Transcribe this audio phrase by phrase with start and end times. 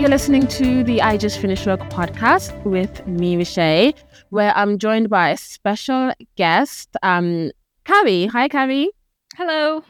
[0.00, 3.92] You're listening to the I Just Finished Work podcast with me, Michelle,
[4.30, 7.50] where I'm joined by a special guest, um,
[7.84, 8.24] Carrie.
[8.24, 8.88] Hi, Carrie.
[9.36, 9.84] Hello.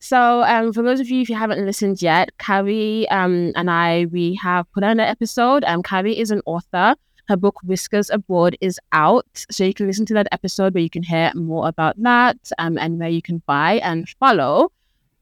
[0.00, 4.06] So, um, for those of you if you haven't listened yet, Carrie um, and I
[4.10, 5.62] we have put on an episode.
[5.62, 6.96] Um, Carrie is an author.
[7.28, 10.90] Her book Whiskers Abroad is out, so you can listen to that episode where you
[10.90, 14.72] can hear more about that um, and where you can buy and follow.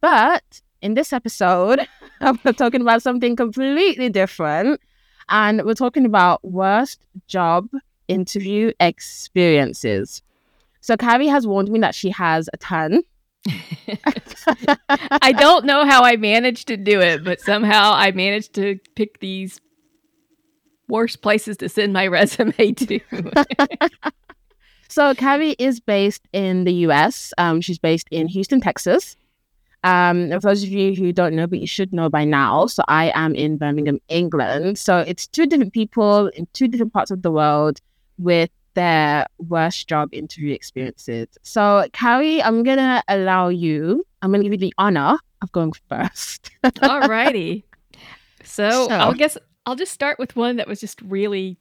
[0.00, 1.80] But in this episode,
[2.44, 4.80] we're talking about something completely different,
[5.30, 7.68] and we're talking about worst job
[8.06, 10.22] interview experiences.
[10.82, 13.02] So Carrie has warned me that she has a ton.
[15.22, 19.20] I don't know how I managed to do it, but somehow I managed to pick
[19.20, 19.62] these
[20.86, 23.00] worst places to send my resume to.
[24.88, 27.32] so Carrie is based in the US.
[27.38, 29.16] Um, she's based in Houston, Texas.
[29.84, 32.82] Um, for those of you who don't know, but you should know by now, so
[32.88, 34.78] I am in Birmingham, England.
[34.78, 37.80] So it's two different people in two different parts of the world
[38.18, 41.28] with their worst job interview experiences.
[41.42, 44.04] So, Carrie, I'm gonna allow you.
[44.22, 46.50] I'm gonna give you the honor of going first.
[46.64, 47.64] Alrighty.
[48.42, 51.58] So, so, I'll guess I'll just start with one that was just really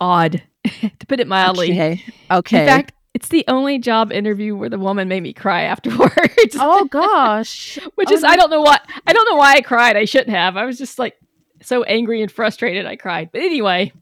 [0.00, 1.70] odd, to put it mildly.
[1.70, 2.04] Okay.
[2.30, 2.60] Okay.
[2.60, 6.56] In fact, it's the only job interview where the woman made me cry afterwards.
[6.58, 7.78] Oh gosh.
[7.94, 8.28] Which oh, is no.
[8.28, 9.96] I don't know what I don't know why I cried.
[9.96, 10.56] I shouldn't have.
[10.56, 11.16] I was just like
[11.62, 13.30] so angry and frustrated I cried.
[13.32, 13.92] But anyway,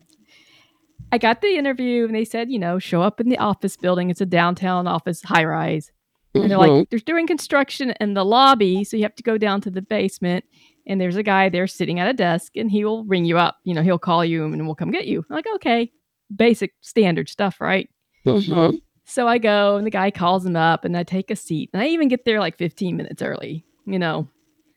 [1.12, 4.10] I got the interview and they said, you know, show up in the office building.
[4.10, 5.90] It's a downtown office high rise.
[6.32, 6.84] And they're like, mm-hmm.
[6.90, 10.44] they're doing construction in the lobby, so you have to go down to the basement.
[10.86, 13.58] And there's a guy there sitting at a desk, and he will ring you up.
[13.64, 15.24] You know, he'll call you and we'll come get you.
[15.28, 15.90] I'm like, okay,
[16.34, 17.90] basic standard stuff, right?
[18.24, 18.76] Mm-hmm.
[19.10, 21.70] So I go, and the guy calls him up, and I take a seat.
[21.72, 23.64] And I even get there like 15 minutes early.
[23.84, 24.28] You know,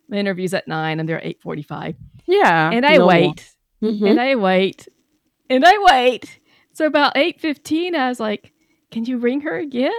[0.09, 1.96] my interview's at nine, and they're at 8:45.
[2.25, 4.06] Yeah, and I wait, mm-hmm.
[4.06, 4.88] and I wait,
[5.52, 6.40] and I wait.
[6.74, 8.53] So about 8:15 I was like,
[8.90, 9.91] "Can you ring her again?"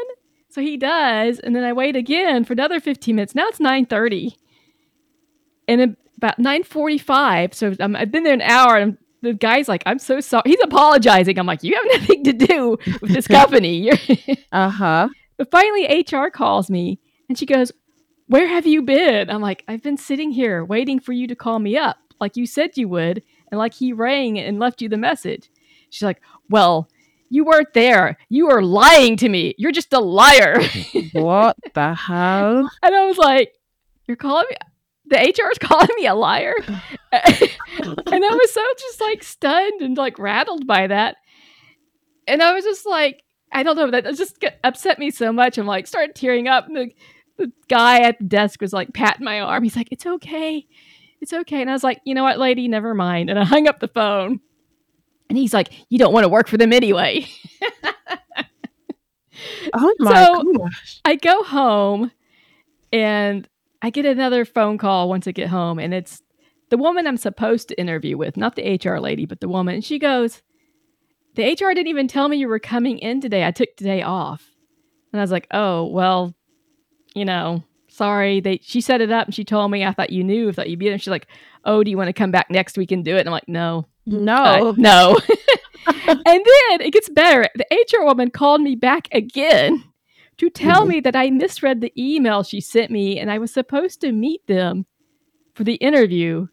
[0.48, 3.36] So he does, and then I wait again for another 15 minutes.
[3.36, 4.34] Now it's 9:30.
[5.68, 9.98] And about 9:45, so i have been there an hour and the guy's like, "I'm
[9.98, 11.38] so sorry." He's apologizing.
[11.38, 13.90] I'm like, "You have nothing to do with this company."
[14.52, 15.08] uh-huh.
[15.36, 17.72] But finally HR calls me and she goes,
[18.28, 21.58] "Where have you been?" I'm like, "I've been sitting here waiting for you to call
[21.58, 23.22] me up like you said you would."
[23.54, 25.48] and like he rang and left you the message.
[25.90, 26.20] She's like,
[26.50, 26.88] Well,
[27.30, 28.18] you weren't there.
[28.28, 29.54] You are lying to me.
[29.58, 30.60] You're just a liar.
[31.12, 32.68] what the hell?
[32.82, 33.52] And I was like,
[34.08, 34.56] You're calling me
[35.06, 36.54] the HR is calling me a liar.
[36.66, 36.76] and
[37.12, 41.16] I was so just like stunned and like rattled by that.
[42.26, 43.22] And I was just like,
[43.52, 45.58] I don't know, that just upset me so much.
[45.58, 46.66] I'm like, started tearing up.
[46.66, 46.90] And the,
[47.36, 49.62] the guy at the desk was like patting my arm.
[49.62, 50.66] He's like, It's okay
[51.24, 51.62] it's okay.
[51.62, 53.30] And I was like, you know what, lady, never mind.
[53.30, 54.40] And I hung up the phone.
[55.30, 57.26] And he's like, you don't want to work for them anyway.
[59.72, 61.00] oh my so gosh.
[61.02, 62.10] I go home
[62.92, 63.48] and
[63.84, 65.78] I get another phone call once I get home.
[65.78, 66.22] And it's
[66.70, 69.74] the woman I'm supposed to interview with, not the HR lady, but the woman.
[69.74, 70.40] And she goes,
[71.34, 73.44] the HR didn't even tell me you were coming in today.
[73.44, 74.42] I took today off.
[75.12, 76.34] And I was like, oh, well,
[77.14, 78.40] you know, sorry.
[78.40, 80.70] They she set it up and she told me I thought you knew, I thought
[80.70, 80.94] you'd be there.
[80.94, 81.26] And she's like,
[81.66, 83.20] Oh, do you want to come back next week and do it?
[83.20, 83.86] And I'm like, No.
[84.06, 84.70] No.
[84.70, 85.20] Uh, no.
[85.86, 87.46] and then it gets better.
[87.54, 89.84] The HR woman called me back again
[90.38, 90.90] to tell mm-hmm.
[90.90, 94.46] me that I misread the email she sent me and I was supposed to meet
[94.46, 94.86] them
[95.54, 96.46] for the interview.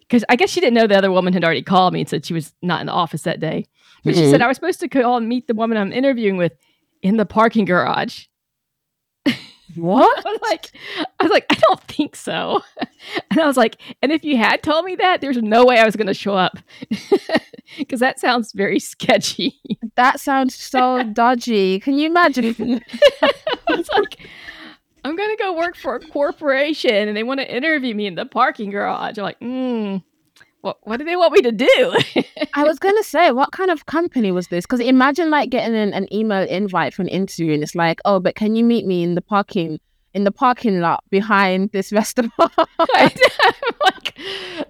[0.00, 2.24] Because I guess she didn't know the other woman had already called me and said
[2.24, 3.66] she was not in the office that day.
[4.04, 4.22] But mm-hmm.
[4.22, 6.52] she said I was supposed to call and meet the woman I'm interviewing with
[7.02, 8.26] in the parking garage.
[9.74, 10.18] What?
[10.26, 10.72] I was like,
[11.18, 12.62] I was like, I don't think so.
[13.30, 15.86] And I was like, and if you had told me that, there's no way I
[15.86, 16.58] was going to show up
[17.78, 19.60] because that sounds very sketchy.
[19.96, 21.80] That sounds so dodgy.
[21.80, 22.80] Can you imagine?
[23.20, 23.32] I
[23.68, 24.28] was like,
[25.02, 28.14] I'm going to go work for a corporation and they want to interview me in
[28.14, 29.18] the parking garage.
[29.18, 29.96] I'm like, hmm.
[30.60, 31.96] What, what do they want me to do?
[32.54, 34.66] I was gonna say, what kind of company was this?
[34.66, 38.18] Because imagine like getting an, an email invite for an interview, and it's like, oh,
[38.18, 39.78] but can you meet me in the parking
[40.18, 42.32] in the parking lot behind this restaurant?
[42.38, 43.14] I,
[43.84, 44.18] like,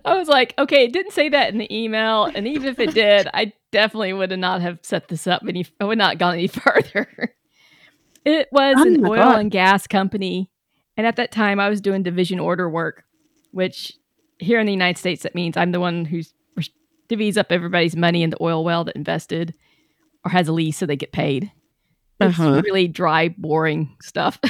[0.04, 2.94] I was like, okay, it didn't say that in the email, and even if it
[2.94, 5.66] did, I definitely would have not have set this up any.
[5.80, 7.34] I would not gone any further.
[8.24, 9.40] It was oh an oil God.
[9.40, 10.50] and gas company,
[10.96, 13.04] and at that time, I was doing division order work,
[13.50, 13.94] which
[14.38, 16.34] here in the United States, that means I'm the one who's
[17.08, 19.54] divvies up everybody's money in the oil well that invested
[20.26, 21.50] or has a lease so they get paid.
[22.20, 22.62] It's uh-huh.
[22.64, 24.40] really dry, boring stuff.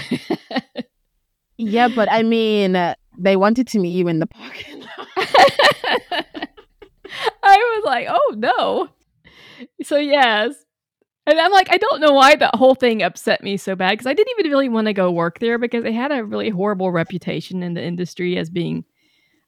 [1.58, 5.08] Yeah, but I mean, uh, they wanted to meet you in the parking lot.
[7.42, 8.88] I was like, oh no.
[9.82, 10.54] So yes.
[11.26, 14.06] And I'm like, I don't know why that whole thing upset me so bad because
[14.06, 16.92] I didn't even really want to go work there because they had a really horrible
[16.92, 18.84] reputation in the industry as being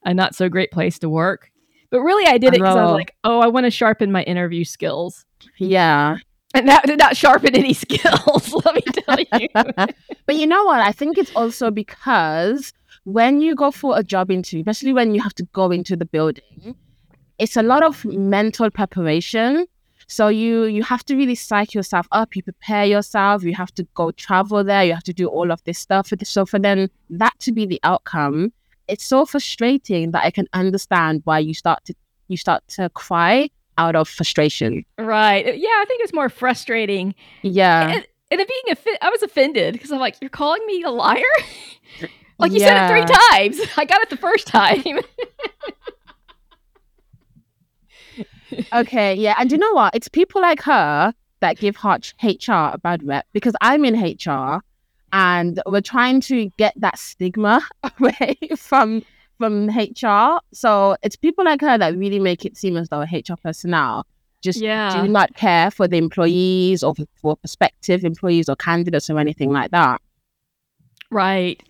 [0.04, 1.50] a not so great place to work.
[1.90, 4.22] But really, I did it because I was like, oh, I want to sharpen my
[4.24, 5.24] interview skills.
[5.58, 6.18] Yeah.
[6.54, 9.48] And that did not sharpen any skills, let me tell you.
[10.26, 10.80] but you know what?
[10.80, 12.72] I think it's also because
[13.04, 16.04] when you go for a job interview, especially when you have to go into the
[16.04, 16.74] building,
[17.38, 19.66] it's a lot of mental preparation.
[20.08, 22.34] So you you have to really psych yourself up.
[22.34, 23.44] You prepare yourself.
[23.44, 24.84] You have to go travel there.
[24.84, 26.12] You have to do all of this stuff.
[26.24, 28.52] So for then that to be the outcome,
[28.88, 31.94] it's so frustrating that I can understand why you start to
[32.26, 34.84] you start to cry out of frustration.
[34.98, 35.46] right.
[35.46, 37.14] Uh, yeah, I think it's more frustrating.
[37.42, 37.88] Yeah.
[37.88, 41.22] and, and being offi- I was offended because I'm like, you're calling me a liar?
[42.38, 43.60] like you said it three times.
[43.76, 44.82] I got it the first time.
[48.72, 49.36] Okay, yeah.
[49.38, 49.94] And you know what?
[49.94, 54.60] It's people like her that give HR a bad rep because I'm in HR
[55.12, 59.04] and we're trying to get that stigma away from
[59.40, 60.40] from HR.
[60.52, 64.06] So it's people like her that really make it seem as though HR personnel
[64.42, 65.02] just yeah.
[65.02, 69.70] do not care for the employees or for, prospective employees or candidates or anything like
[69.70, 70.00] that.
[71.10, 71.62] Right.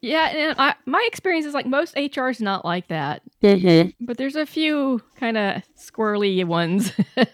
[0.00, 4.04] Yeah, and I, my experience is like most HR is not like that, mm-hmm.
[4.04, 6.92] but there's a few kind of squirrely ones.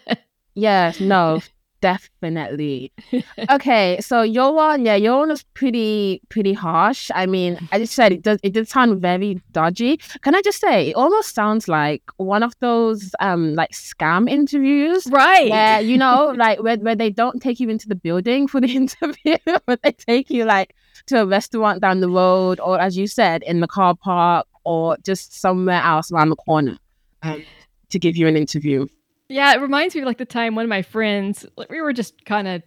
[0.53, 1.41] Yeah, no,
[1.81, 2.91] definitely.
[3.49, 7.09] Okay, so your one, yeah, your one was pretty pretty harsh.
[7.13, 9.97] I mean, I just said it does it did sound very dodgy.
[10.21, 15.07] Can I just say it almost sounds like one of those um like scam interviews.
[15.07, 15.47] right.
[15.47, 18.73] Yeah, you know, like where, where they don't take you into the building for the
[18.81, 20.75] interview, but they take you like
[21.07, 24.97] to a restaurant down the road, or as you said, in the car park, or
[25.03, 26.77] just somewhere else around the corner,
[27.23, 27.43] um,
[27.89, 28.87] to give you an interview.
[29.31, 31.93] Yeah, it reminds me of like the time one of my friends, like, we were
[31.93, 32.61] just kind of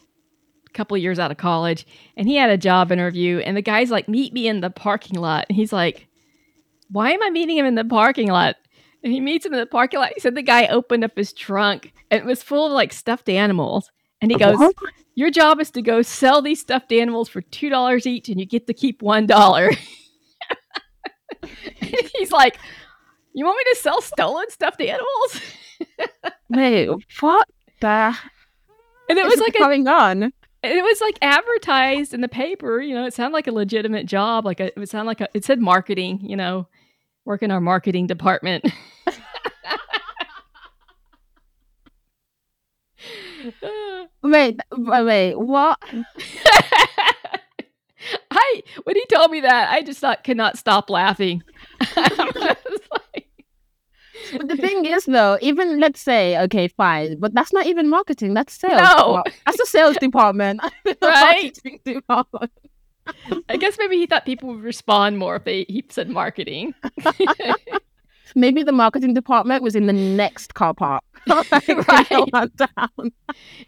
[0.66, 3.62] a couple of years out of college, and he had a job interview, and the
[3.62, 6.08] guy's like, "Meet me in the parking lot," and he's like,
[6.90, 8.56] "Why am I meeting him in the parking lot?"
[9.02, 10.12] And he meets him in the parking lot.
[10.14, 13.28] He said the guy opened up his trunk, and it was full of like stuffed
[13.28, 13.90] animals,
[14.22, 14.74] and he goes, What?
[15.14, 18.46] "Your job is to go sell these stuffed animals for two dollars each, and you
[18.46, 19.70] get to keep one dollar."
[22.16, 22.56] he's like,
[23.34, 25.42] "You want me to sell stolen stuffed animals?"
[26.50, 26.88] Wait,
[27.20, 27.48] what
[27.80, 28.16] the
[29.08, 30.32] And it was like a going on?
[30.62, 34.46] It was like advertised in the paper you know it sounded like a legitimate job
[34.46, 36.66] like a, it sounded like a, it said marketing you know
[37.26, 38.64] work in our marketing department
[44.22, 45.78] Wait, wait, wait, what?
[48.30, 51.42] i when he told me that i just thought could not stop laughing
[51.96, 52.53] I was like,
[54.36, 58.34] But the thing is, though, even let's say, okay, fine, but that's not even marketing.
[58.34, 58.80] That's sales.
[58.80, 59.22] No.
[59.46, 60.60] that's the sales department.
[61.02, 61.58] Right?
[61.84, 62.52] department.
[63.50, 66.72] i guess maybe he thought people would respond more if they he said marketing
[68.34, 71.04] Maybe the marketing department was in the next car park.
[71.26, 72.10] Like, know, Right.
[72.32, 73.12] on down.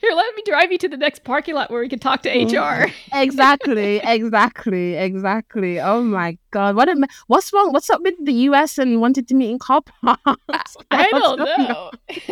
[0.00, 2.31] here let me drive you to the next parking lot where we can talk to
[2.31, 2.47] mm.
[2.52, 5.81] hr exactly, exactly, exactly.
[5.81, 6.88] Oh my god, what?
[6.88, 7.73] A, ma- what's wrong?
[7.73, 10.76] What's up with the US and wanted to meet in car parks?
[10.90, 11.90] i don't don't know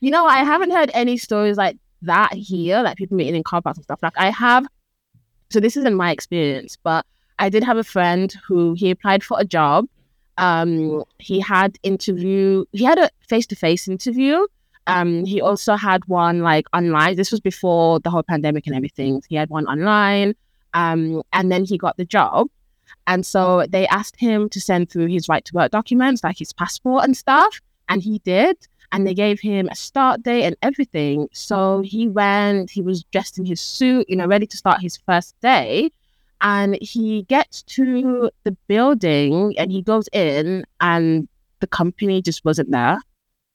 [0.00, 3.60] You know, I haven't heard any stories like that here, like people meeting in car
[3.60, 3.98] parks and stuff.
[4.02, 4.66] Like I have,
[5.50, 7.04] so this isn't my experience, but
[7.40, 9.86] I did have a friend who he applied for a job.
[10.38, 14.46] Um, he had interview, he had a face to face interview.
[14.86, 17.16] Um, he also had one like online.
[17.16, 19.22] This was before the whole pandemic and everything.
[19.28, 20.34] He had one online.
[20.72, 22.48] Um, and then he got the job.
[23.06, 26.54] And so they asked him to send through his right to work documents, like his
[26.54, 27.60] passport and stuff.
[27.90, 28.56] And he did
[28.92, 31.28] and they gave him a start date and everything.
[31.32, 34.96] So he went, he was dressed in his suit, you know, ready to start his
[34.96, 35.90] first day.
[36.40, 41.28] And he gets to the building and he goes in, and
[41.60, 42.98] the company just wasn't there.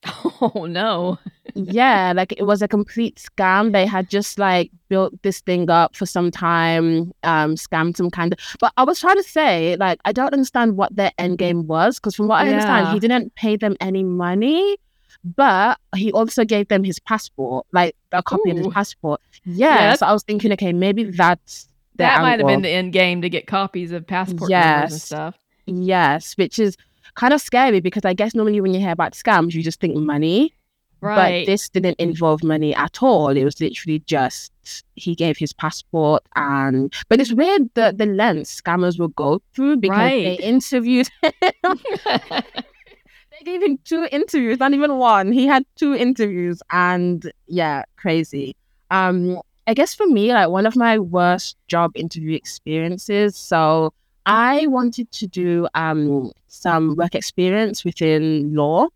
[0.42, 1.18] oh no
[1.56, 3.72] yeah, like it was a complete scam.
[3.72, 8.34] They had just like built this thing up for some time, um, scammed some kind
[8.34, 8.40] of.
[8.60, 12.00] But I was trying to say, like, I don't understand what their end game was
[12.00, 14.78] because from what I understand, he didn't pay them any money,
[15.24, 19.22] but he also gave them his passport, like a copy of his passport.
[19.46, 22.70] Yeah, Yeah, so I was thinking, okay, maybe that's their that might have been the
[22.70, 25.38] end game to get copies of passport numbers and stuff.
[25.66, 26.78] Yes, which is
[27.16, 29.96] kind of scary because I guess normally when you hear about scams, you just think
[29.96, 30.54] money.
[31.02, 31.42] Right.
[31.42, 33.30] But this didn't involve money at all.
[33.30, 34.54] It was literally just
[34.96, 39.78] he gave his passport and but it's weird the the length scammers will go through
[39.78, 41.34] because they interviewed him.
[42.06, 45.34] they gave him two interviews, not even one.
[45.34, 48.56] He had two interviews and yeah, crazy.
[48.90, 53.36] Um I guess for me, like one of my worst job interview experiences.
[53.38, 53.94] So
[54.26, 58.88] I wanted to do um some work experience within law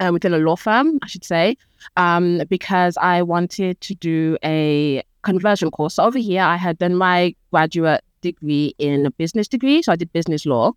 [0.00, 1.56] uh, within a law firm, I should say,
[1.96, 5.94] um, because I wanted to do a conversion course.
[5.94, 9.96] So over here, I had done my graduate degree in a business degree, so I
[9.96, 10.72] did business law,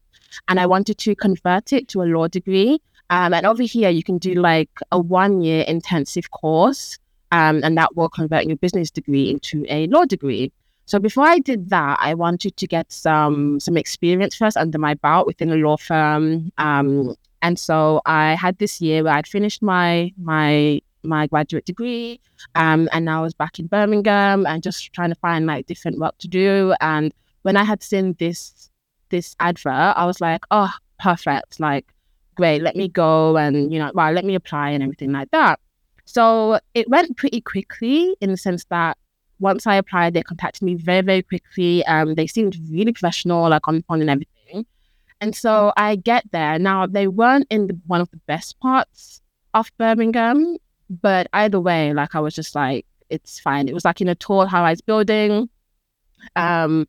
[0.47, 2.79] and I wanted to convert it to a law degree.
[3.09, 6.97] Um, and over here, you can do like a one-year intensive course,
[7.33, 10.51] um, and that will convert your business degree into a law degree.
[10.85, 14.93] So before I did that, I wanted to get some some experience first under my
[14.93, 16.51] belt within a law firm.
[16.59, 22.21] Um, and so I had this year where I'd finished my my my graduate degree,
[22.55, 26.17] um, and I was back in Birmingham and just trying to find like different work
[26.19, 26.75] to do.
[26.81, 28.69] And when I had seen this
[29.09, 31.85] this advert, I was like, oh, perfect, like
[32.35, 35.59] great, let me go and you know, well, let me apply and everything like that.
[36.05, 38.97] So it went pretty quickly in the sense that
[39.39, 41.85] once I applied, they contacted me very, very quickly.
[41.85, 44.65] Um, they seemed really professional, like on the phone and everything.
[45.21, 46.59] And so I get there.
[46.59, 49.21] Now they weren't in the, one of the best parts
[49.53, 50.57] of Birmingham,
[50.89, 53.67] but either way, like I was just like, it's fine.
[53.67, 55.49] It was like in a tall high-rise building.
[56.35, 56.87] Um,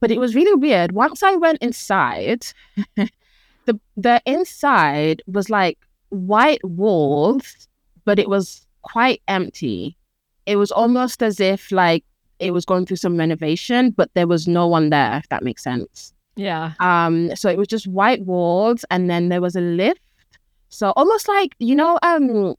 [0.00, 0.92] but it was really weird.
[0.92, 2.46] Once I went inside,
[2.96, 5.78] the the inside was like
[6.10, 7.68] white walls,
[8.06, 9.96] but it was quite empty.
[10.46, 12.04] It was almost as if like
[12.38, 15.62] it was going through some renovation, but there was no one there, if that makes
[15.62, 16.14] sense.
[16.36, 16.72] yeah.
[16.80, 20.00] Um, so it was just white walls, and then there was a lift.
[20.68, 22.54] So almost like you know, um,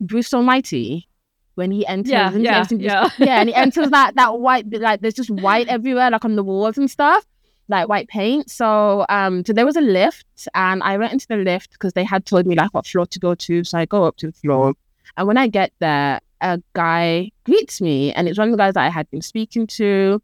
[0.00, 1.08] Bruce Almighty
[1.56, 3.08] when he enters, Yeah, and he yeah, enters- yeah.
[3.18, 6.42] yeah, and he enters that that white, like there's just white everywhere, like on the
[6.42, 7.24] walls and stuff,
[7.68, 8.50] like white paint.
[8.50, 12.04] So um, so there was a lift, and I went into the lift because they
[12.04, 13.64] had told me like what floor to go to.
[13.64, 14.74] So I go up to the floor,
[15.16, 18.74] and when I get there, a guy greets me, and it's one of the guys
[18.74, 20.20] that I had been speaking to,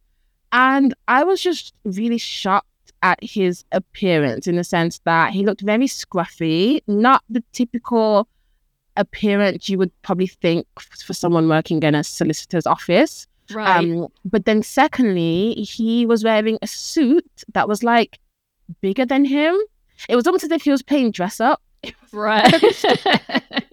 [0.53, 2.67] and I was just really shocked
[3.03, 8.29] at his appearance in the sense that he looked very scruffy, not the typical
[8.97, 13.27] appearance you would probably think for someone working in a solicitor's office.
[13.51, 13.79] Right.
[13.79, 18.19] Um, but then, secondly, he was wearing a suit that was like
[18.81, 19.57] bigger than him.
[20.09, 21.61] It was almost as if he was playing dress up.
[22.13, 22.53] right.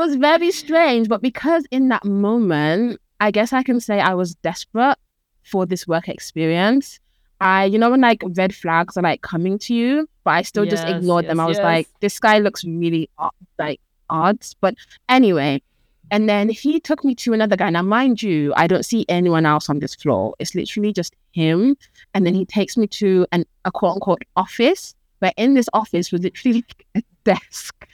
[0.00, 4.14] It was very strange, but because in that moment, I guess I can say I
[4.14, 4.96] was desperate
[5.42, 6.98] for this work experience.
[7.42, 10.64] I, you know, when like red flags are like coming to you, but I still
[10.64, 11.38] just Yes, ignored them.
[11.38, 11.64] I was yes.
[11.64, 13.78] like, this guy looks really odd, like
[14.08, 14.38] odd.
[14.62, 14.74] But
[15.10, 15.60] anyway,
[16.10, 17.68] and then he took me to another guy.
[17.68, 20.34] Now, mind you, I don't see anyone else on this floor.
[20.38, 21.76] It's literally just him.
[22.14, 24.94] And then he takes me to an a quote unquote office.
[25.18, 27.86] Where in this office was literally like a desk.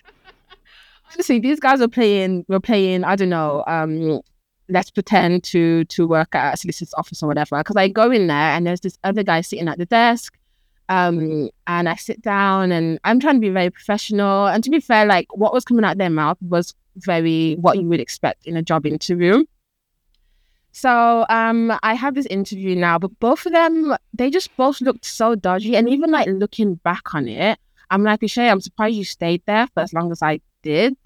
[1.12, 2.44] Honestly, these guys were playing.
[2.48, 3.04] Were playing.
[3.04, 3.64] I don't know.
[3.66, 4.20] Um,
[4.68, 7.58] let's pretend to to work at a solicitor's office or whatever.
[7.58, 10.38] Because I go in there and there's this other guy sitting at the desk.
[10.88, 14.46] Um, and I sit down and I'm trying to be very professional.
[14.46, 17.88] And to be fair, like what was coming out their mouth was very what you
[17.88, 19.44] would expect in a job interview.
[20.72, 25.06] So um, I have this interview now, but both of them, they just both looked
[25.06, 25.74] so dodgy.
[25.74, 27.58] And even like looking back on it,
[27.90, 30.96] I'm like, Shay, I'm surprised you stayed there for as long as I did.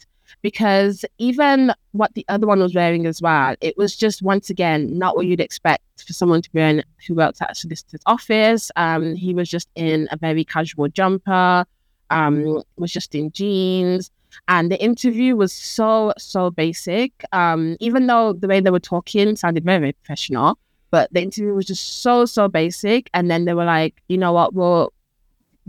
[0.43, 4.81] Because even what the other one was wearing as well, it was just once again
[4.97, 8.71] not what you'd expect for someone to be in who works at a solicitor's office.
[8.76, 11.67] Um, he was just in a very casual jumper,
[12.11, 14.11] um, was just in jeans.
[14.47, 17.11] And the interview was so, so basic.
[17.33, 20.59] Um, even though the way they were talking sounded very, very professional,
[20.90, 23.11] but the interview was just so, so basic.
[23.12, 24.93] And then they were like, you know what, we'll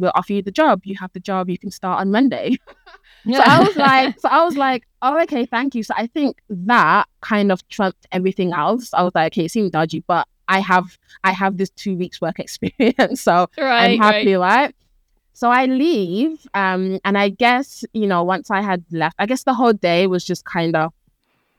[0.02, 0.82] we'll offer you the job.
[0.84, 2.58] You have the job, you can start on Monday.
[3.26, 5.84] So I was like, so I was like, oh, okay, thank you.
[5.84, 8.92] So I think that kind of trumped everything else.
[8.96, 12.20] I was like, okay, it seemed dodgy, but I have I have this two weeks
[12.20, 13.92] work experience, so right.
[13.92, 14.74] I'm happy, right?
[15.34, 19.44] So I leave, um, and I guess you know once I had left, I guess
[19.44, 20.92] the whole day was just kind of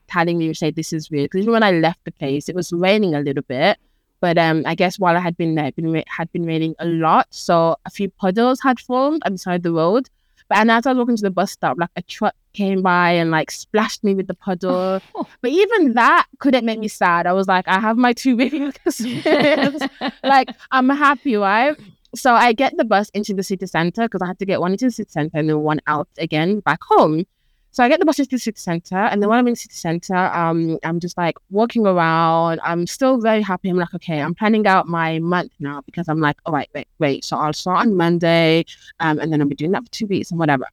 [0.07, 1.31] telling me, to say, this is weird.
[1.31, 3.77] Because even when I left the place, it was raining a little bit.
[4.23, 6.75] But um, I guess while I had been there, it been ra- had been raining
[6.79, 10.09] a lot, so a few puddles had formed on the side of the road.
[10.47, 13.11] But and as I was walking to the bus stop, like a truck came by
[13.11, 15.01] and like splashed me with the puddle.
[15.41, 17.27] But even that couldn't make me sad.
[17.27, 19.83] I was like, I have my two experience.
[20.23, 21.75] like I'm happy, right?
[22.15, 24.71] So I get the bus into the city center because I had to get one
[24.71, 27.25] into the city center and then one out again back home.
[27.73, 29.59] So I get the bus to the city center, and then when I'm in the
[29.59, 32.59] city center, um, I'm just like walking around.
[32.63, 33.67] I'm still very happy.
[33.67, 36.87] I'm like, okay, I'm planning out my month now because I'm like, all right, wait,
[36.99, 37.25] wait.
[37.25, 38.65] So I'll start on Monday,
[38.99, 40.67] um, and then I'll be doing that for two weeks and whatever.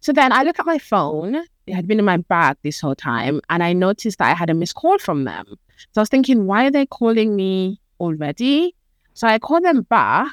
[0.00, 1.36] So then I look at my phone.
[1.68, 4.50] It had been in my bag this whole time, and I noticed that I had
[4.50, 5.46] a missed call from them.
[5.92, 8.74] So I was thinking, why are they calling me already?
[9.14, 10.32] So I called them back,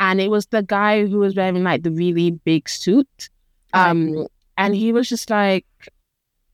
[0.00, 3.28] and it was the guy who was wearing like the really big suit.
[3.74, 4.26] Um,
[4.58, 5.66] and he was just like,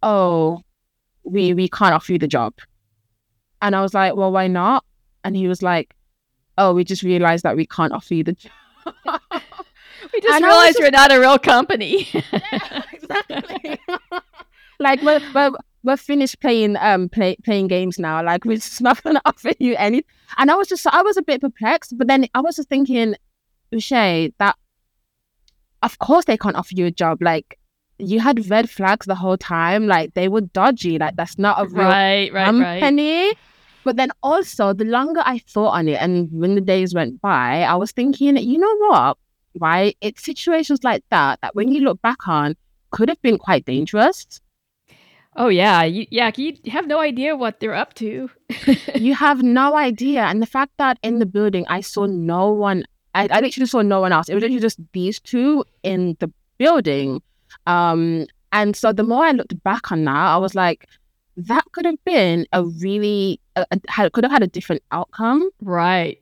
[0.03, 0.63] "Oh,
[1.25, 2.55] we we can't offer you the job."
[3.63, 4.85] And I was like, "Well, why not?"
[5.25, 5.95] And he was like,
[6.57, 8.53] "Oh, we just realized that we can't offer you the job."
[10.13, 12.09] We just And realized just- we're not a real company.
[12.33, 13.79] Yeah, exactly.
[14.79, 15.51] like we're, we're
[15.83, 18.23] we're finished playing um play, playing games now.
[18.25, 20.05] Like we're just not gonna offer you any.
[20.39, 23.17] And I was just I was a bit perplexed, but then I was just thinking,
[23.75, 24.57] Uche, that
[25.83, 27.19] of course they can't offer you a job.
[27.21, 27.58] Like
[27.99, 29.87] you had red flags the whole time.
[29.87, 30.99] Like they were dodgy.
[30.99, 32.81] Like that's not a real right, right, right.
[32.81, 33.33] company.
[33.85, 37.63] But then also, the longer I thought on it, and when the days went by,
[37.63, 39.19] I was thinking, you know what?
[39.59, 39.97] Right?
[40.01, 42.55] It's situations like that that when you look back on,
[42.91, 44.41] could have been quite dangerous.
[45.37, 46.31] Oh yeah, you, yeah.
[46.37, 48.29] You have no idea what they're up to.
[48.95, 50.23] you have no idea.
[50.23, 53.83] And the fact that in the building, I saw no one, I, I literally saw
[53.83, 54.29] no one else.
[54.29, 57.23] It was literally just these two in the building.
[57.67, 60.89] Um, and so the more I looked back on that, I was like,
[61.37, 63.67] that could have been a really, a,
[63.99, 65.49] a, could have had a different outcome.
[65.63, 66.21] right.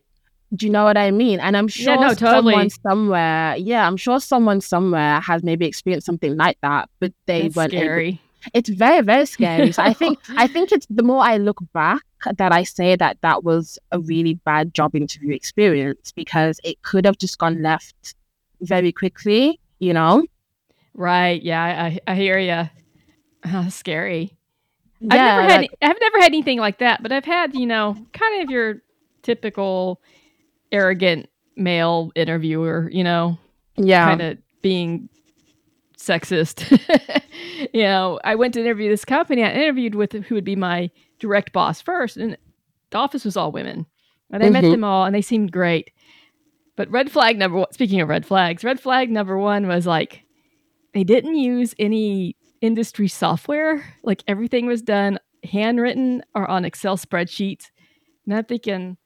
[0.54, 1.40] Do you know what I mean?
[1.40, 2.52] And I'm sure Yeah, no, totally.
[2.52, 7.48] someone somewhere, yeah, I'm sure someone somewhere has maybe experienced something like that, but they
[7.48, 8.18] That's weren't able
[8.54, 12.02] it's very very scary so i think i think it's the more i look back
[12.36, 17.04] that i say that that was a really bad job interview experience because it could
[17.04, 18.14] have just gone left
[18.60, 20.24] very quickly you know
[20.96, 21.42] Right.
[21.42, 22.68] Yeah, I, I hear you.
[23.44, 24.36] Uh, scary.
[25.02, 27.94] I've never had like- I've never had anything like that, but I've had, you know,
[28.14, 28.82] kind of your
[29.22, 30.00] typical
[30.72, 33.38] arrogant male interviewer, you know,
[33.76, 35.08] yeah kind of being
[35.98, 36.70] sexist.
[37.74, 39.44] you know, I went to interview this company.
[39.44, 42.36] I interviewed with who would be my direct boss first, and
[42.90, 43.86] the office was all women.
[44.30, 44.70] And I met Mhm.
[44.72, 45.90] them all, and they seemed great.
[46.74, 47.72] But red flag number one.
[47.72, 50.24] Speaking of red flags, red flag number one was like
[50.96, 53.84] they didn't use any industry software.
[54.02, 57.70] Like everything was done handwritten or on Excel spreadsheets.
[58.24, 58.96] And I'm thinking,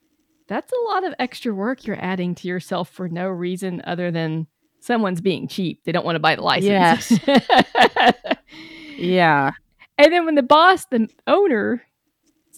[0.49, 4.47] that's a lot of extra work you're adding to yourself for no reason other than
[4.81, 5.85] someone's being cheap.
[5.85, 7.21] They don't want to buy the license.
[8.97, 9.53] yeah
[10.01, 11.83] and then when the boss, the owner,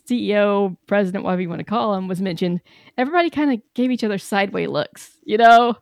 [0.08, 2.60] CEO, president, whatever you want to call him, was mentioned,
[2.96, 5.74] everybody kind of gave each other sideways looks, you know?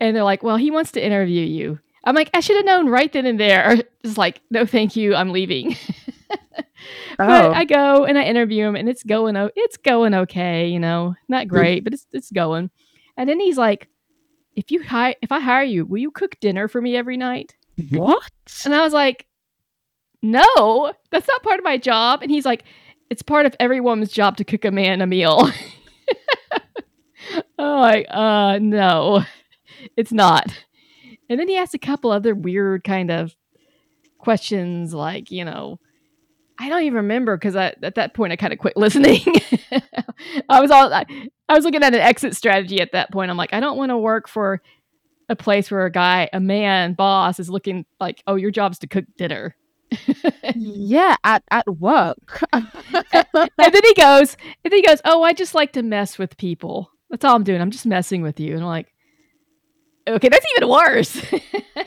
[0.00, 1.78] And they're like, well, he wants to interview you.
[2.06, 3.76] I'm like, I should have known right then and there.
[4.04, 5.14] Just like, no, thank you.
[5.14, 5.76] I'm leaving.
[6.58, 6.62] oh
[7.18, 11.16] But I go and I interview him, and it's going it's going okay, you know,
[11.28, 12.70] not great, but it's it's going.
[13.16, 13.88] And then he's like,
[14.54, 17.56] "If you hire, if I hire you, will you cook dinner for me every night?"
[17.90, 18.30] what
[18.64, 19.26] And I was like,
[20.22, 22.64] "No, that's not part of my job." And he's like,
[23.10, 25.50] "It's part of every woman's job to cook a man a meal."
[27.58, 29.24] I'm like, "Uh, no,
[29.96, 30.65] it's not."
[31.28, 33.34] And then he asked a couple other weird kind of
[34.18, 35.78] questions, like you know.
[36.58, 39.20] I don't even remember because at that point I kind of quit listening.
[40.48, 41.04] I was all I,
[41.48, 43.30] I was looking at an exit strategy at that point.
[43.30, 44.62] I'm like, I don't want to work for
[45.28, 48.86] a place where a guy, a man boss, is looking like, oh, your job's to
[48.86, 49.54] cook dinner.
[50.56, 55.54] yeah at at work and then he goes, and then he goes, oh, I just
[55.54, 56.90] like to mess with people.
[57.10, 57.60] That's all I'm doing.
[57.60, 58.54] I'm just messing with you.
[58.54, 58.92] And I'm like,
[60.08, 61.22] okay, that's even worse.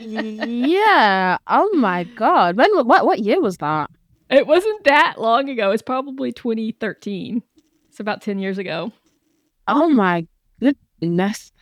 [0.00, 3.90] yeah oh my god when what what year was that
[4.30, 5.72] it wasn't that long ago.
[5.72, 7.42] It's probably 2013.
[7.88, 8.92] It's about 10 years ago.
[9.66, 10.26] Oh my
[10.60, 11.52] goodness.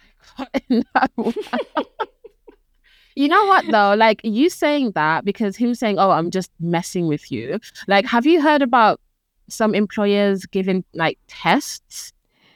[3.16, 3.94] You know what though?
[3.96, 7.58] Like you saying that because he was saying, Oh, I'm just messing with you.
[7.88, 9.00] Like, have you heard about
[9.48, 12.12] some employers giving like tests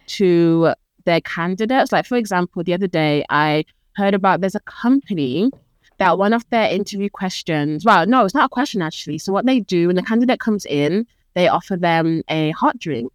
[0.06, 0.72] to
[1.04, 1.90] their candidates?
[1.90, 3.64] Like, for example, the other day I
[3.96, 5.50] heard about there's a company
[5.98, 9.18] that one of their interview questions, well, no, it's not a question actually.
[9.18, 13.12] So what they do when the candidate comes in, they offer them a hot drink.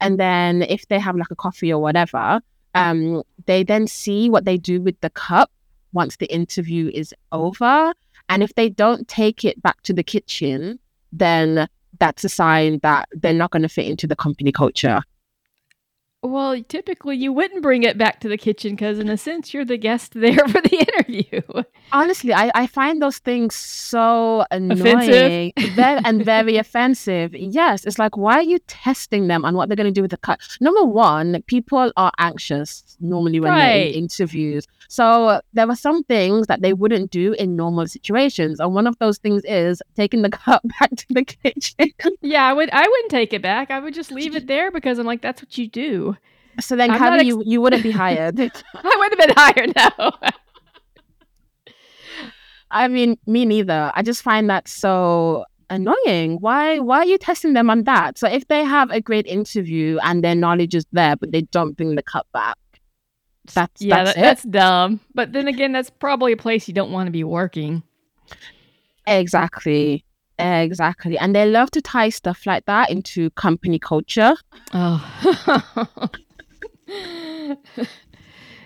[0.00, 2.40] And then if they have like a coffee or whatever,
[2.74, 5.50] um, they then see what they do with the cup
[5.92, 7.92] once the interview is over.
[8.28, 10.78] And if they don't take it back to the kitchen,
[11.12, 15.02] then that's a sign that they're not going to fit into the company culture.
[16.22, 19.64] Well, typically you wouldn't bring it back to the kitchen because, in a sense, you're
[19.64, 21.40] the guest there for the interview.
[21.92, 27.34] Honestly, I, I find those things so annoying very, and very offensive.
[27.34, 30.10] Yes, it's like, why are you testing them on what they're going to do with
[30.10, 30.40] the cut?
[30.60, 34.66] Number one, people are anxious normally when they're in interviews.
[34.88, 38.60] So there are some things that they wouldn't do in normal situations.
[38.60, 41.92] And one of those things is taking the cut back to the kitchen.
[42.20, 42.68] Yeah, I would.
[42.72, 43.70] I wouldn't take it back.
[43.70, 46.09] I would just leave it there because I'm like, that's what you do.
[46.58, 48.38] So then, Carrie, ex- you, you wouldn't be hired.
[48.40, 48.50] I
[48.98, 50.12] would have been hired now.
[52.70, 53.90] I mean, me neither.
[53.94, 56.38] I just find that so annoying.
[56.40, 58.18] Why why are you testing them on that?
[58.18, 61.76] So if they have a great interview and their knowledge is there, but they don't
[61.76, 62.56] bring the cut back,
[63.54, 65.00] that's yeah, that's that- that's dumb.
[65.14, 67.82] But then again, that's probably a place you don't want to be working.
[69.06, 70.04] Exactly.
[70.38, 71.18] Exactly.
[71.18, 74.34] And they love to tie stuff like that into company culture.
[74.72, 76.08] Oh.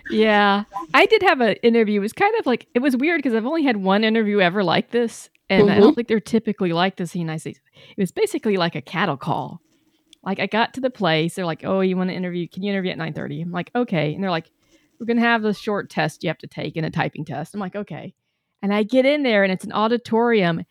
[0.09, 0.63] yeah.
[0.93, 1.99] I did have an interview.
[1.99, 4.63] It was kind of like, it was weird because I've only had one interview ever
[4.63, 5.29] like this.
[5.49, 5.81] And I Mhm.
[5.81, 7.59] don't think they're typically like this in the United States.
[7.95, 9.61] It was basically like a cattle call.
[10.23, 12.47] Like I got to the place, they're like, "Oh, you want to interview?
[12.47, 14.49] Can you interview at 9:30?" I'm like, "Okay." And they're like,
[14.99, 17.53] "We're going to have this short test you have to take and a typing test."
[17.53, 18.15] I'm like, "Okay."
[18.63, 20.63] And I get in there and it's an auditorium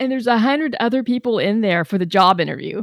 [0.00, 2.82] and there's a hundred other people in there for the job interview.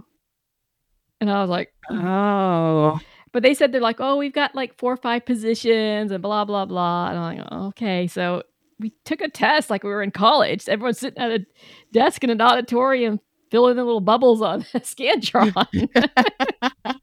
[1.19, 2.97] And I was like, Oh.
[3.36, 6.45] But they said they're like, oh, we've got like four or five positions and blah
[6.45, 7.10] blah blah.
[7.10, 8.08] And I'm like, oh, okay.
[8.08, 8.43] So
[8.80, 10.69] we took a test like we were in college.
[10.69, 11.45] Everyone's sitting at a
[11.91, 13.19] desk in an auditorium,
[13.52, 15.52] filling in little bubbles on a scantron.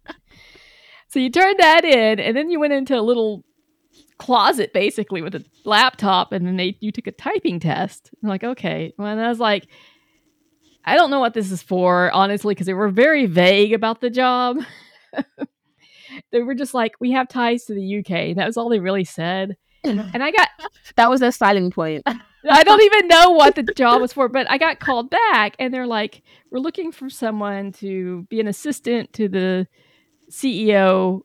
[1.08, 3.44] so you turned that in, and then you went into a little
[4.16, 8.08] closet basically with a laptop, and then they you took a typing test.
[8.22, 8.94] I'm like, okay.
[8.96, 9.66] Well, and I was like.
[10.84, 14.10] I don't know what this is for, honestly, because they were very vague about the
[14.10, 14.58] job
[16.30, 18.36] they were just like, we have ties to the UK.
[18.36, 19.56] That was all they really said.
[19.84, 20.48] And I got,
[20.96, 22.04] That was a styling point.
[22.48, 25.72] I don't even know what the job was for, but I got called back and
[25.72, 29.66] they're like, we're looking for someone to be an assistant to the
[30.30, 31.22] CEO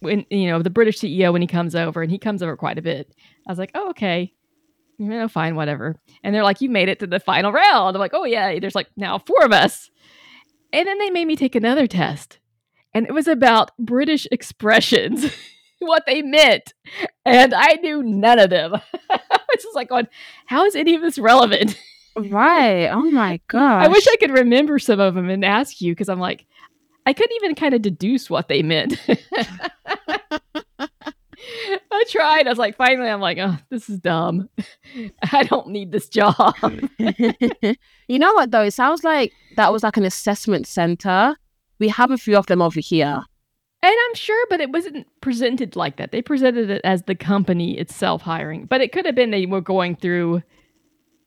[0.00, 2.78] when, you know, the British CEO when he comes over and he comes over quite
[2.78, 3.12] a bit.
[3.46, 4.32] I was like, oh, okay.
[4.98, 5.96] You know, fine, whatever.
[6.22, 7.96] And they're like, you made it to the final round.
[7.96, 9.90] I'm like, oh, yeah, there's like now four of us.
[10.72, 12.38] And then they made me take another test.
[12.94, 15.30] And it was about British expressions,
[15.78, 16.74] what they meant.
[17.24, 18.74] And I knew none of them.
[19.10, 20.08] I was just like, going,
[20.46, 21.78] how is any of this relevant?
[22.16, 22.88] right.
[22.88, 23.84] Oh my gosh.
[23.84, 26.46] I wish I could remember some of them and ask you because I'm like,
[27.06, 29.00] I couldn't even kind of deduce what they meant.
[31.90, 32.46] I tried.
[32.46, 34.48] I was like, finally, I'm like, oh, this is dumb.
[35.32, 36.54] I don't need this job.
[36.98, 38.62] you know what though?
[38.62, 41.36] It sounds like that was like an assessment center.
[41.78, 43.22] We have a few of them over here.
[43.80, 46.10] And I'm sure, but it wasn't presented like that.
[46.10, 49.60] They presented it as the company itself hiring, but it could have been they were
[49.60, 50.42] going through,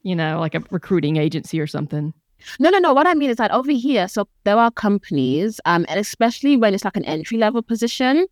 [0.04, 2.14] you know, like a recruiting agency or something.
[2.60, 2.94] No, no, no.
[2.94, 6.74] What I mean is that over here, so there are companies, um, and especially when
[6.74, 8.28] it's like an entry level position,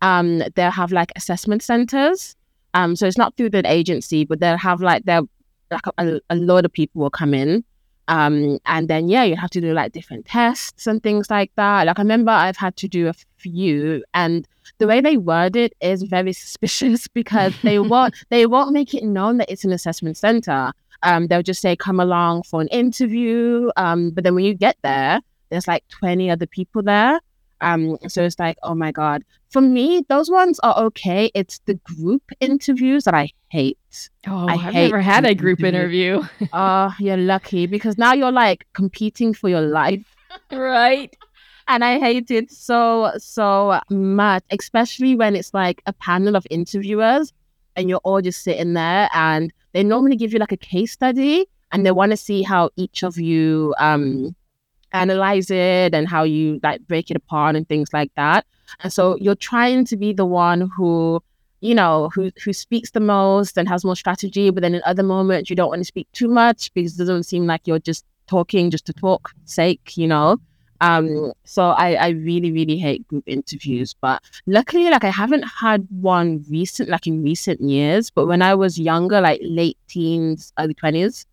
[0.00, 2.36] um, they'll have like assessment centers.
[2.74, 5.22] Um, so it's not through the agency, but they'll have like they're
[5.70, 7.64] like a, a lot of people will come in.
[8.08, 11.86] Um, and then yeah, you have to do like different tests and things like that.
[11.86, 15.74] Like I remember I've had to do a few, and the way they word it
[15.80, 20.16] is very suspicious because they won't they won't make it known that it's an assessment
[20.16, 20.72] center.
[21.02, 23.70] Um, they'll just say come along for an interview.
[23.76, 27.20] Um, but then when you get there, there's like 20 other people there.
[27.60, 29.24] Um, so it's like, oh my god.
[29.50, 31.30] For me, those ones are okay.
[31.34, 33.78] It's the group interviews that I hate.
[34.26, 36.22] Oh, I have never had a group group interview.
[36.52, 40.04] Oh, you're lucky because now you're like competing for your life.
[40.52, 41.16] right.
[41.66, 47.32] And I hate it so, so much, especially when it's like a panel of interviewers
[47.76, 51.46] and you're all just sitting there and they normally give you like a case study
[51.72, 54.34] and they want to see how each of you um
[54.92, 58.46] analyze it and how you like break it apart and things like that.
[58.82, 61.22] And so you're trying to be the one who,
[61.60, 65.02] you know, who who speaks the most and has more strategy, but then in other
[65.02, 68.04] moments you don't want to speak too much because it doesn't seem like you're just
[68.26, 70.38] talking just to talk sake, you know.
[70.80, 73.94] Um, so I, I really, really hate group interviews.
[74.00, 78.10] But luckily, like I haven't had one recent like in recent years.
[78.10, 81.26] But when I was younger, like late teens, early twenties,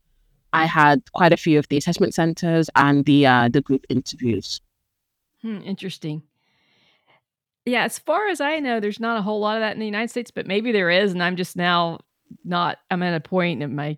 [0.55, 4.61] I had quite a few of the assessment centers and the uh, the group interviews.
[5.41, 6.23] Hmm, interesting.
[7.65, 9.85] Yeah, as far as I know, there's not a whole lot of that in the
[9.85, 11.99] United States, but maybe there is, and I'm just now
[12.43, 12.77] not.
[12.91, 13.97] I'm at a point in my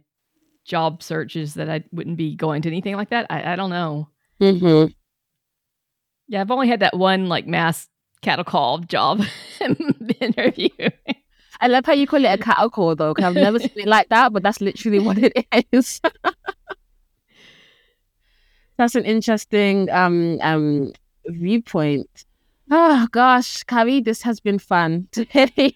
[0.65, 3.27] job searches that I wouldn't be going to anything like that.
[3.29, 4.09] I, I don't know.
[4.41, 4.91] Mm-hmm.
[6.27, 7.87] Yeah, I've only had that one like mass
[8.21, 9.21] cattle call job
[10.19, 10.69] interview.
[11.61, 13.87] I love how you call it a cattle call though, because I've never seen it
[13.87, 15.33] like that, but that's literally what it
[15.71, 16.01] is.
[18.77, 20.91] that's an interesting um um
[21.25, 22.25] viewpoint.
[22.69, 25.71] Oh gosh, Carrie, this has been fun to hear your,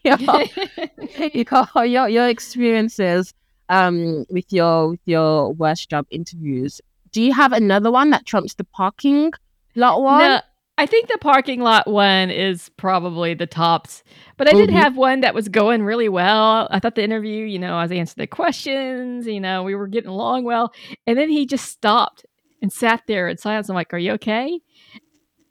[1.86, 3.34] your, your experiences
[3.70, 6.82] um with your with your worst job interviews.
[7.12, 9.34] Do you have another one that trumps the parking
[9.76, 10.20] lot one?
[10.20, 10.42] No,
[10.78, 14.04] I think the parking lot one is probably the tops.
[14.38, 14.74] But I did Mhm.
[14.74, 16.68] have one that was going really well.
[16.72, 19.88] I thought the interview, you know, I was answering the questions, you know, we were
[19.88, 20.74] getting along well.
[21.06, 22.26] And then he just stopped
[22.62, 23.70] and sat there in silence.
[23.70, 24.60] I'm like, Are you okay?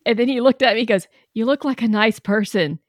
[0.05, 2.81] And then he looked at me, he goes, You look like a nice person.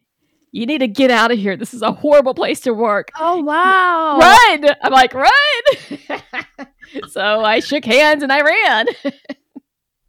[0.53, 1.55] You need to get out of here.
[1.55, 3.09] This is a horrible place to work.
[3.19, 4.17] Oh wow!
[4.19, 4.65] Run!
[4.81, 6.09] I'm like, Run!
[7.09, 8.87] so I shook hands and I ran.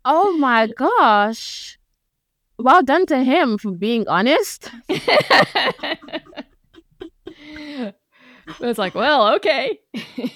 [0.04, 1.78] Oh my gosh!
[2.62, 4.70] Well done to him for being honest.
[4.88, 5.08] it's
[8.78, 9.78] like, well, okay.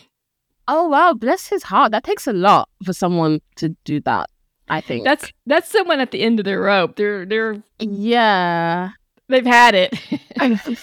[0.68, 1.92] Oh wow, bless his heart.
[1.92, 4.28] That takes a lot for someone to do that.
[4.68, 6.96] I think That's that's someone at the end of their rope.
[6.96, 8.90] They're they're yeah.
[9.28, 9.94] they've had it.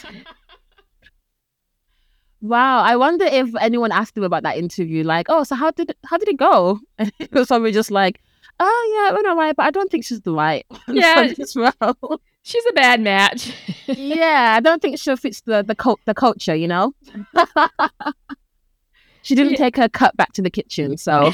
[2.42, 5.04] wow, I wonder if anyone asked him about that interview.
[5.04, 6.80] Like, oh, so how did how did it go?
[6.98, 8.22] And was probably just like,
[8.66, 10.66] oh yeah, it went alright, but I don't think she's the right.
[10.86, 11.34] one Yeah.
[11.38, 12.22] this role.
[12.44, 13.54] She's a bad match.
[13.88, 16.56] yeah, I don't think she fits the the cult the culture.
[16.56, 16.94] You know.
[19.22, 19.58] she didn't Yeah.
[19.58, 21.32] take her cut back to the kitchen, so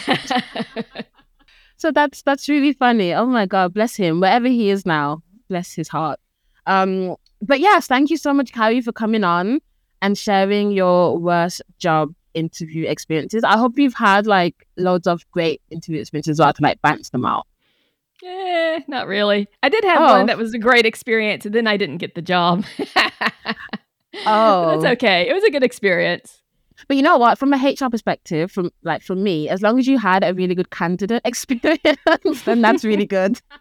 [1.77, 3.13] so that's that's really funny.
[3.13, 6.19] Oh my god, bless him, wherever he is now, bless his heart.
[6.65, 9.59] Um, but yes, thank you so much, Carrie, for coming on
[10.01, 13.43] and sharing your worst job interview experiences.
[13.43, 17.09] I hope you've had like loads of great interview experiences as well to like bounce
[17.09, 17.45] them out.
[18.25, 19.47] Eh, not really.
[19.63, 20.17] I did have Oh.
[20.17, 22.65] one that was a great experience, and then I didn't get the job.
[24.25, 24.81] Oh.
[24.81, 25.29] that's okay.
[25.29, 26.41] It was a good experience.
[26.87, 27.37] But you know what?
[27.37, 30.55] From a HR perspective, from like from me, as long as you had a really
[30.55, 33.39] good candidate experience, then that's really good.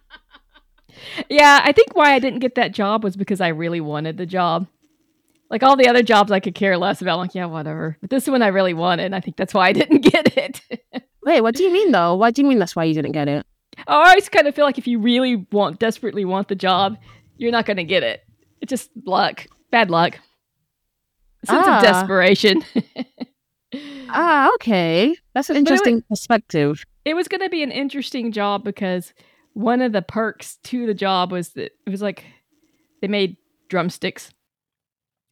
[1.29, 4.27] Yeah, I think why I didn't get that job was because I really wanted the
[4.27, 4.67] job.
[5.51, 7.19] Like all the other jobs, I could care less about.
[7.19, 7.97] Like, yeah, whatever.
[8.01, 9.07] But this one I really wanted.
[9.07, 10.61] And I think that's why I didn't get it.
[11.25, 12.15] Wait, what do you mean though?
[12.15, 13.47] What do you mean that's why you didn't get it?
[13.87, 16.97] I always kind of feel like if you really want, desperately want the job,
[17.37, 18.21] you're not going to get it.
[18.61, 20.15] It's just luck, bad luck,
[21.45, 21.77] sense Ah.
[21.79, 22.65] of desperation.
[24.11, 25.15] Ah, okay.
[25.35, 26.83] That's an But it wa- interesting perspective.
[27.05, 29.13] it was going to be an interesting job because
[29.53, 32.25] one of the perks to the job was that it was like
[33.03, 33.37] they made
[33.69, 34.31] drumsticks.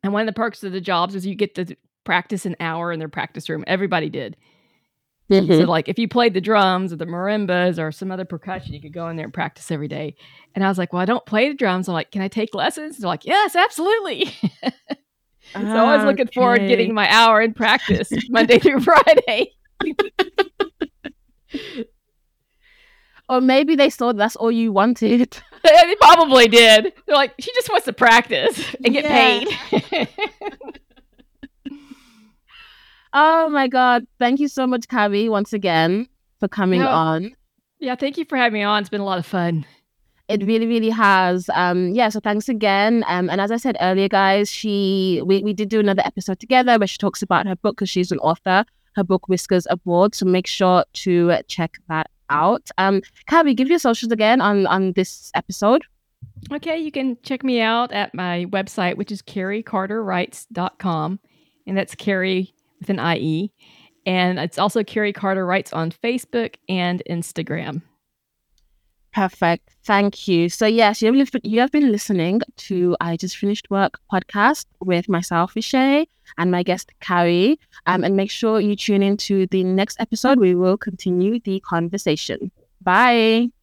[0.03, 2.93] And one of the perks of the jobs is you get to practice an hour
[2.93, 3.65] in their practice room.
[3.67, 4.37] Everybody did.
[5.29, 5.69] So, mm-hmm.
[5.69, 8.93] like, if you played the drums or the marimbas or some other percussion, you could
[8.93, 10.15] go in there and practice every day.
[10.55, 11.89] And I was like, Well, I don't play the drums.
[11.89, 12.99] I'm like, Can I take lessons?
[12.99, 14.27] They're like, Yes, absolutely.
[14.63, 14.71] so
[15.55, 19.53] I was ah, looking forward to getting my hour in practice Monday through Friday.
[23.29, 25.39] Or maybe they saw that's all you wanted.
[25.64, 26.92] they probably did.
[27.07, 29.45] They're like, She just wants to practice and get Yeah.
[29.90, 30.09] paid.
[33.19, 34.07] Oh my god!
[34.19, 36.07] Thank you so much, Carrie, once again
[36.38, 36.88] for coming No.
[36.88, 37.35] on.
[37.79, 38.81] yeah, thank you for having me on.
[38.83, 39.64] It's been a lot of fun.
[40.29, 41.49] It really, really has.
[41.55, 42.09] Um, yeah.
[42.11, 43.05] So thanks again.
[43.07, 46.79] Um, and as I said earlier, guys, she we, we did do another episode together
[46.79, 48.64] where she talks about her book because she's an author.
[48.97, 50.14] Her book Whiskers Abroad.
[50.14, 52.71] So make sure to check that out.
[52.79, 55.85] Um, Carrie, give your socials again on on this episode.
[56.53, 61.21] Okay, you can check me out at my website, which is carriecarterwrites.com.
[61.67, 63.53] And that's Carrie with an IE.
[64.05, 67.83] And it's also Carrie Carter Writes on Facebook and Instagram.
[69.17, 69.71] Perfect.
[69.85, 70.51] Thank you.
[70.51, 75.09] So yes, you have, you have been listening to I Just Finished Work podcast with
[75.09, 77.59] myself, Vishay, and my guest, Carrie.
[77.87, 80.39] Um, and make sure you tune in to the next episode.
[80.39, 82.51] We will continue the conversation.
[82.83, 83.56] Bye.